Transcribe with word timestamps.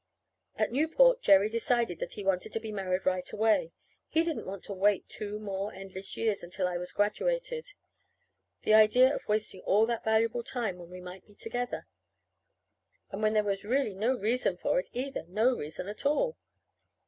At 0.55 0.71
Newport 0.71 1.21
Jerry 1.21 1.47
decided 1.47 1.99
that 1.99 2.13
he 2.13 2.23
wanted 2.23 2.51
to 2.53 2.59
be 2.59 2.71
married 2.71 3.05
right 3.05 3.31
away. 3.31 3.71
He 4.07 4.23
didn't 4.23 4.47
want 4.47 4.63
to 4.63 4.73
wait 4.73 5.07
two 5.07 5.37
more 5.39 5.71
endless 5.75 6.17
years 6.17 6.41
until 6.41 6.67
I 6.67 6.75
was 6.77 6.91
graduated. 6.91 7.73
The 8.63 8.73
idea 8.73 9.13
of 9.13 9.27
wasting 9.27 9.61
all 9.61 9.85
that 9.85 10.03
valuable 10.03 10.41
time 10.41 10.79
when 10.79 10.89
we 10.89 11.01
might 11.01 11.27
be 11.27 11.35
together! 11.35 11.85
And 13.11 13.21
when 13.21 13.33
there 13.33 13.43
was 13.43 13.63
really 13.63 13.93
no 13.93 14.17
reason 14.17 14.57
for 14.57 14.79
it, 14.79 14.89
either 14.91 15.21
no 15.27 15.55
reason 15.55 15.87
at 15.87 16.03
all! 16.03 16.35